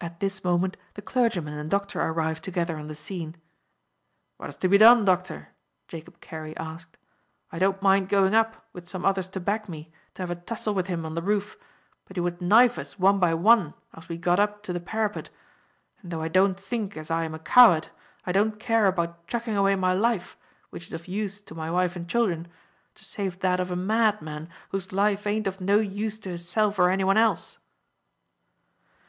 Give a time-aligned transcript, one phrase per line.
[0.00, 3.34] At this moment the clergyman and doctor arrived together on the scene.
[4.36, 5.48] "What is to be done, doctor?"
[5.88, 6.96] Jacob Carey asked.
[7.50, 10.72] "I don't mind going up, with some others to back me, to have a tussle
[10.72, 11.56] with him on the roof;
[12.04, 15.30] but he would knife us one by one as we got up to the parapet,
[16.00, 17.88] and, though I don't think as I am a coward,
[18.24, 20.36] I don't care about chucking away my life,
[20.68, 22.46] which is of use to my wife and children,
[22.94, 26.88] to save that of a madman whose life ain't of no use to hisself or
[26.88, 27.58] any one else."